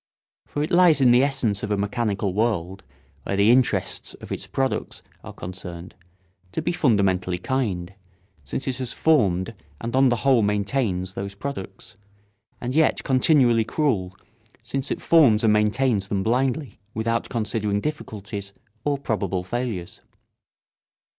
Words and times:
For 0.47 0.63
it 0.63 0.71
lies 0.71 0.99
in 0.99 1.11
the 1.11 1.21
essence 1.23 1.61
of 1.61 1.69
a 1.69 1.77
mechanical 1.77 2.33
world, 2.33 2.81
where 3.21 3.35
the 3.37 3.51
interests 3.51 4.15
of 4.15 4.31
its 4.31 4.47
products 4.47 5.03
are 5.23 5.31
concerned, 5.31 5.93
to 6.53 6.61
be 6.63 6.71
fundamentally 6.71 7.37
kind, 7.37 7.93
since 8.43 8.67
it 8.67 8.77
has 8.77 8.93
formed 8.93 9.53
and 9.79 9.95
on 9.95 10.09
the 10.09 10.15
whole 10.25 10.41
maintains 10.41 11.13
those 11.13 11.35
products, 11.35 11.97
and 12.59 12.73
yet 12.73 13.03
continually 13.03 13.63
cruel, 13.63 14.17
since 14.63 14.89
it 14.89 15.01
forms 15.03 15.43
and 15.43 15.53
maintains 15.53 16.07
them 16.07 16.23
blindly, 16.23 16.79
without 16.95 17.29
considering 17.29 17.79
difficulties 17.79 18.53
or 18.83 18.97
probable 18.97 19.43
failures. 19.43 20.01